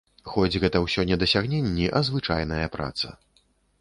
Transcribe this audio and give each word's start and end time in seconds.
Хоць 0.29 0.59
гэта 0.63 0.77
ўсё 0.85 1.05
не 1.09 1.17
дасягненні, 1.23 1.85
а 1.99 2.01
звычайная 2.07 2.67
праца. 2.77 3.07